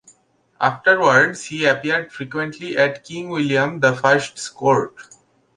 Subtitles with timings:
[0.59, 4.95] Afterwards, he appeared frequently at King William the First's court.